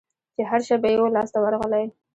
چي 0.35 0.41
هرشی 0.51 0.75
به 0.81 0.87
یې 0.93 0.97
وو 0.99 1.13
لاس 1.15 1.29
ته 1.33 1.39
ورغلی 1.41 1.85